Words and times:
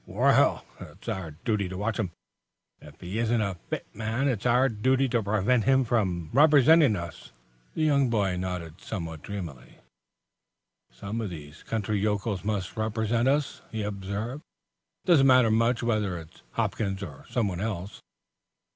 "Well, 0.07 0.65
it's 0.79 1.07
our 1.07 1.35
duty 1.45 1.69
to 1.69 1.77
watch 1.77 1.99
him. 1.99 2.09
If 2.81 2.99
he 3.01 3.19
isn't 3.19 3.39
a 3.39 3.57
fit 3.69 3.85
man 3.93 4.27
it's 4.27 4.47
our 4.47 4.67
duty 4.67 5.07
to 5.09 5.21
prevent 5.21 5.65
him 5.65 5.83
from 5.85 6.31
representing 6.33 6.95
us." 6.95 7.31
The 7.75 7.83
young 7.83 8.09
man 8.09 8.41
nodded 8.41 8.81
somewhat 8.81 9.21
dreamily. 9.21 9.75
"Some 10.91 11.21
of 11.21 11.29
these 11.29 11.61
country 11.61 11.99
yokels 11.99 12.43
must 12.43 12.75
represent 12.75 13.27
us," 13.27 13.61
he 13.71 13.83
observed. 13.83 14.41
"It 15.05 15.09
doesn't 15.09 15.27
matter 15.27 15.51
much 15.51 15.83
whether 15.83 16.17
it's 16.17 16.41
Hopkins 16.53 17.03
or 17.03 17.25
someone 17.29 17.61
else." 17.61 18.01